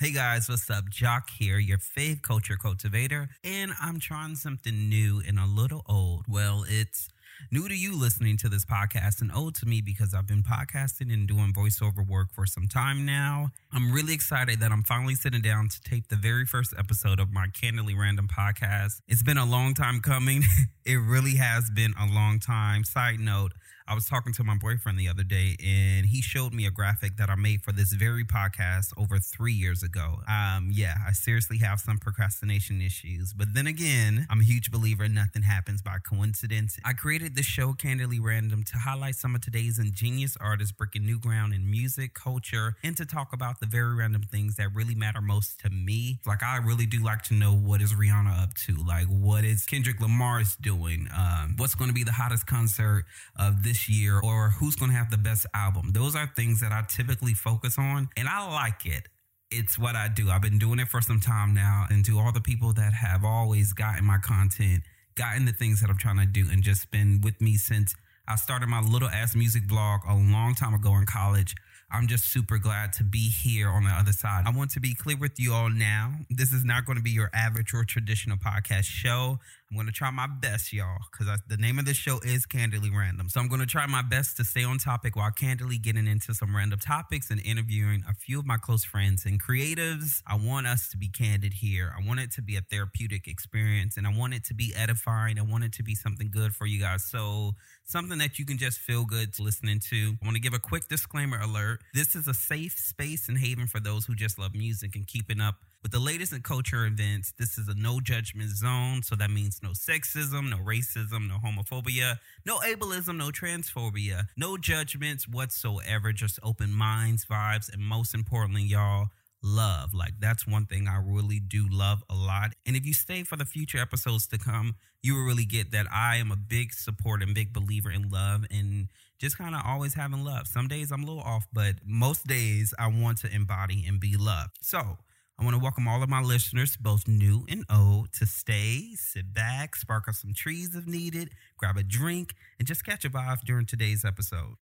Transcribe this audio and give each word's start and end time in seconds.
Hey 0.00 0.12
guys, 0.12 0.48
what's 0.48 0.70
up? 0.70 0.90
Jacques 0.90 1.30
here, 1.40 1.58
your 1.58 1.78
fave 1.78 2.22
culture 2.22 2.56
cultivator, 2.56 3.30
and 3.42 3.72
I'm 3.82 3.98
trying 3.98 4.36
something 4.36 4.88
new 4.88 5.20
and 5.26 5.40
a 5.40 5.44
little 5.44 5.82
old. 5.88 6.26
Well, 6.28 6.64
it's 6.68 7.08
new 7.50 7.66
to 7.68 7.74
you 7.74 7.98
listening 7.98 8.36
to 8.36 8.48
this 8.48 8.64
podcast 8.64 9.20
and 9.20 9.32
old 9.34 9.56
to 9.56 9.66
me 9.66 9.80
because 9.80 10.14
I've 10.14 10.28
been 10.28 10.44
podcasting 10.44 11.12
and 11.12 11.26
doing 11.26 11.52
voiceover 11.52 12.08
work 12.08 12.28
for 12.32 12.46
some 12.46 12.68
time 12.68 13.04
now. 13.04 13.48
I'm 13.72 13.90
really 13.90 14.14
excited 14.14 14.60
that 14.60 14.70
I'm 14.70 14.84
finally 14.84 15.16
sitting 15.16 15.42
down 15.42 15.68
to 15.68 15.80
tape 15.82 16.06
the 16.06 16.16
very 16.16 16.46
first 16.46 16.74
episode 16.78 17.18
of 17.18 17.32
my 17.32 17.48
Candidly 17.60 17.96
Random 17.96 18.28
podcast. 18.28 19.00
It's 19.08 19.24
been 19.24 19.36
a 19.36 19.44
long 19.44 19.74
time 19.74 19.98
coming. 19.98 20.44
it 20.88 20.96
really 20.96 21.36
has 21.36 21.68
been 21.68 21.92
a 22.00 22.06
long 22.06 22.40
time. 22.40 22.82
Side 22.82 23.20
note, 23.20 23.52
I 23.86 23.94
was 23.94 24.06
talking 24.06 24.34
to 24.34 24.44
my 24.44 24.54
boyfriend 24.54 24.98
the 24.98 25.08
other 25.08 25.22
day 25.22 25.56
and 25.64 26.04
he 26.04 26.20
showed 26.20 26.52
me 26.52 26.66
a 26.66 26.70
graphic 26.70 27.16
that 27.16 27.30
I 27.30 27.36
made 27.36 27.62
for 27.62 27.72
this 27.72 27.92
very 27.94 28.22
podcast 28.22 28.92
over 28.98 29.18
three 29.18 29.54
years 29.54 29.82
ago. 29.82 30.20
Um, 30.28 30.68
yeah, 30.70 30.96
I 31.06 31.12
seriously 31.12 31.56
have 31.58 31.80
some 31.80 31.96
procrastination 31.96 32.82
issues. 32.82 33.32
But 33.32 33.54
then 33.54 33.66
again, 33.66 34.26
I'm 34.28 34.40
a 34.40 34.44
huge 34.44 34.70
believer 34.70 35.08
nothing 35.08 35.42
happens 35.42 35.80
by 35.80 35.96
coincidence. 36.06 36.78
I 36.84 36.92
created 36.92 37.34
this 37.34 37.46
show 37.46 37.72
Candidly 37.72 38.20
Random 38.20 38.62
to 38.64 38.78
highlight 38.78 39.14
some 39.14 39.34
of 39.34 39.40
today's 39.40 39.78
ingenious 39.78 40.36
artists 40.38 40.72
breaking 40.72 41.06
new 41.06 41.18
ground 41.18 41.54
in 41.54 41.70
music, 41.70 42.12
culture, 42.12 42.76
and 42.84 42.94
to 42.98 43.06
talk 43.06 43.32
about 43.32 43.60
the 43.60 43.66
very 43.66 43.94
random 43.94 44.22
things 44.22 44.56
that 44.56 44.68
really 44.74 44.94
matter 44.94 45.22
most 45.22 45.60
to 45.60 45.70
me. 45.70 46.20
Like, 46.26 46.42
I 46.42 46.58
really 46.58 46.84
do 46.84 47.02
like 47.02 47.22
to 47.24 47.34
know 47.34 47.54
what 47.54 47.80
is 47.80 47.94
Rihanna 47.94 48.42
up 48.42 48.52
to? 48.66 48.76
Like, 48.86 49.06
what 49.06 49.44
is 49.44 49.64
Kendrick 49.64 49.98
Lamar's 49.98 50.56
doing? 50.56 50.77
Um, 50.86 51.54
what's 51.56 51.74
going 51.74 51.88
to 51.88 51.94
be 51.94 52.04
the 52.04 52.12
hottest 52.12 52.46
concert 52.46 53.04
of 53.36 53.62
this 53.62 53.88
year 53.88 54.20
or 54.20 54.50
who's 54.50 54.76
going 54.76 54.90
to 54.90 54.96
have 54.96 55.10
the 55.10 55.18
best 55.18 55.46
album. 55.54 55.92
Those 55.92 56.14
are 56.14 56.30
things 56.36 56.60
that 56.60 56.72
I 56.72 56.82
typically 56.88 57.34
focus 57.34 57.76
on 57.78 58.08
and 58.16 58.28
I 58.28 58.46
like 58.52 58.86
it. 58.86 59.08
It's 59.50 59.78
what 59.78 59.96
I 59.96 60.08
do. 60.08 60.30
I've 60.30 60.42
been 60.42 60.58
doing 60.58 60.78
it 60.78 60.88
for 60.88 61.00
some 61.00 61.20
time 61.20 61.54
now. 61.54 61.86
And 61.90 62.04
to 62.04 62.18
all 62.18 62.32
the 62.32 62.40
people 62.40 62.72
that 62.74 62.92
have 62.92 63.24
always 63.24 63.72
gotten 63.72 64.04
my 64.04 64.18
content, 64.18 64.82
gotten 65.14 65.46
the 65.46 65.52
things 65.52 65.80
that 65.80 65.90
I'm 65.90 65.96
trying 65.96 66.18
to 66.18 66.26
do, 66.26 66.46
and 66.50 66.62
just 66.62 66.90
been 66.90 67.20
with 67.22 67.40
me 67.40 67.56
since 67.56 67.94
I 68.30 68.36
started 68.36 68.68
my 68.68 68.82
little 68.82 69.08
ass 69.08 69.34
music 69.34 69.66
blog 69.66 70.02
a 70.06 70.14
long 70.14 70.54
time 70.54 70.74
ago 70.74 70.94
in 70.96 71.06
college. 71.06 71.54
I'm 71.90 72.06
just 72.08 72.26
super 72.26 72.58
glad 72.58 72.92
to 72.94 73.04
be 73.04 73.30
here 73.30 73.70
on 73.70 73.84
the 73.84 73.90
other 73.90 74.12
side. 74.12 74.42
I 74.46 74.50
want 74.50 74.70
to 74.72 74.80
be 74.80 74.94
clear 74.94 75.16
with 75.16 75.40
you 75.40 75.54
all 75.54 75.70
now. 75.70 76.12
This 76.28 76.52
is 76.52 76.62
not 76.62 76.84
going 76.84 76.98
to 76.98 77.02
be 77.02 77.10
your 77.10 77.30
average 77.32 77.72
or 77.72 77.84
traditional 77.84 78.36
podcast 78.36 78.84
show. 78.84 79.38
I'm 79.70 79.76
going 79.76 79.86
to 79.86 79.92
try 79.92 80.10
my 80.10 80.26
best, 80.26 80.72
y'all, 80.72 80.98
because 81.10 81.40
the 81.46 81.56
name 81.58 81.78
of 81.78 81.84
the 81.84 81.92
show 81.92 82.20
is 82.20 82.46
Candidly 82.46 82.90
Random. 82.90 83.28
So 83.28 83.38
I'm 83.38 83.48
going 83.48 83.60
to 83.60 83.66
try 83.66 83.86
my 83.86 84.00
best 84.00 84.36
to 84.38 84.44
stay 84.44 84.64
on 84.64 84.78
topic 84.78 85.14
while 85.14 85.30
candidly 85.30 85.76
getting 85.76 86.06
into 86.06 86.32
some 86.32 86.56
random 86.56 86.78
topics 86.78 87.30
and 87.30 87.40
interviewing 87.44 88.02
a 88.08 88.14
few 88.14 88.38
of 88.38 88.46
my 88.46 88.56
close 88.56 88.84
friends 88.84 89.26
and 89.26 89.42
creatives. 89.42 90.22
I 90.26 90.36
want 90.36 90.66
us 90.66 90.88
to 90.90 90.96
be 90.96 91.08
candid 91.08 91.54
here. 91.54 91.94
I 91.98 92.06
want 92.06 92.20
it 92.20 92.32
to 92.32 92.42
be 92.42 92.56
a 92.56 92.62
therapeutic 92.62 93.26
experience 93.26 93.98
and 93.98 94.06
I 94.06 94.10
want 94.14 94.32
it 94.32 94.44
to 94.44 94.54
be 94.54 94.72
edifying. 94.74 95.38
I 95.38 95.42
want 95.42 95.64
it 95.64 95.72
to 95.74 95.82
be 95.82 95.94
something 95.94 96.30
good 96.30 96.54
for 96.54 96.64
you 96.64 96.80
guys. 96.80 97.04
So 97.04 97.52
something 97.84 98.17
that 98.18 98.38
you 98.38 98.44
can 98.44 98.58
just 98.58 98.78
feel 98.78 99.04
good 99.04 99.38
listening 99.38 99.80
to. 99.90 100.16
I 100.22 100.24
want 100.24 100.36
to 100.36 100.40
give 100.40 100.54
a 100.54 100.58
quick 100.58 100.88
disclaimer 100.88 101.38
alert. 101.40 101.80
This 101.94 102.14
is 102.14 102.28
a 102.28 102.34
safe 102.34 102.78
space 102.78 103.28
and 103.28 103.38
haven 103.38 103.66
for 103.66 103.80
those 103.80 104.06
who 104.06 104.14
just 104.14 104.38
love 104.38 104.54
music 104.54 104.96
and 104.96 105.06
keeping 105.06 105.40
up 105.40 105.56
with 105.82 105.92
the 105.92 105.98
latest 105.98 106.32
in 106.32 106.42
culture 106.42 106.86
events. 106.86 107.32
This 107.38 107.58
is 107.58 107.68
a 107.68 107.74
no 107.74 108.00
judgment 108.00 108.50
zone, 108.50 109.02
so 109.02 109.14
that 109.16 109.30
means 109.30 109.60
no 109.62 109.70
sexism, 109.70 110.50
no 110.50 110.58
racism, 110.58 111.28
no 111.28 111.38
homophobia, 111.44 112.18
no 112.44 112.58
ableism, 112.58 113.16
no 113.16 113.30
transphobia, 113.30 114.26
no 114.36 114.56
judgments 114.56 115.28
whatsoever, 115.28 116.12
just 116.12 116.38
open 116.42 116.72
minds, 116.72 117.24
vibes, 117.24 117.72
and 117.72 117.82
most 117.82 118.14
importantly, 118.14 118.62
y'all, 118.62 119.08
love. 119.42 119.94
Like 119.94 120.14
that's 120.20 120.46
one 120.46 120.66
thing 120.66 120.88
I 120.88 120.98
really 120.98 121.40
do 121.40 121.66
love 121.70 122.02
a 122.10 122.14
lot. 122.14 122.52
And 122.66 122.76
if 122.76 122.84
you 122.84 122.92
stay 122.92 123.22
for 123.22 123.36
the 123.36 123.44
future 123.44 123.78
episodes 123.78 124.26
to 124.28 124.38
come, 124.38 124.76
you 125.02 125.14
will 125.14 125.24
really 125.24 125.44
get 125.44 125.70
that 125.72 125.86
I 125.92 126.16
am 126.16 126.30
a 126.30 126.36
big 126.36 126.72
support 126.72 127.22
and 127.22 127.34
big 127.34 127.52
believer 127.52 127.90
in 127.90 128.08
love 128.10 128.44
and 128.50 128.88
just 129.18 129.38
kind 129.38 129.54
of 129.54 129.62
always 129.64 129.94
having 129.94 130.24
love. 130.24 130.46
Some 130.46 130.68
days 130.68 130.90
I'm 130.92 131.02
a 131.02 131.06
little 131.06 131.22
off, 131.22 131.46
but 131.52 131.76
most 131.84 132.26
days 132.26 132.74
I 132.78 132.88
want 132.88 133.18
to 133.18 133.34
embody 133.34 133.84
and 133.86 134.00
be 134.00 134.16
loved. 134.16 134.58
So 134.60 134.98
I 135.40 135.44
want 135.44 135.54
to 135.54 135.62
welcome 135.62 135.86
all 135.86 136.02
of 136.02 136.08
my 136.08 136.20
listeners, 136.20 136.76
both 136.76 137.06
new 137.06 137.46
and 137.48 137.64
old, 137.70 138.12
to 138.14 138.26
stay, 138.26 138.94
sit 138.96 139.32
back, 139.32 139.76
spark 139.76 140.08
up 140.08 140.16
some 140.16 140.34
trees 140.34 140.74
if 140.74 140.86
needed, 140.86 141.30
grab 141.56 141.76
a 141.76 141.84
drink, 141.84 142.34
and 142.58 142.66
just 142.66 142.84
catch 142.84 143.04
a 143.04 143.10
vibe 143.10 143.42
during 143.42 143.64
today's 143.64 144.04
episode. 144.04 144.56